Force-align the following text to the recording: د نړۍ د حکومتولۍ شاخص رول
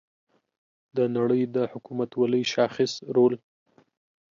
د 0.95 0.97
نړۍ 1.17 1.41
د 1.55 1.57
حکومتولۍ 1.71 2.43
شاخص 2.53 2.91
رول 3.15 3.33